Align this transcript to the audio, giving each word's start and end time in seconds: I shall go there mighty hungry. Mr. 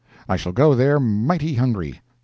I 0.27 0.35
shall 0.35 0.51
go 0.51 0.73
there 0.73 0.99
mighty 0.99 1.53
hungry. 1.53 1.91
Mr. 1.91 1.99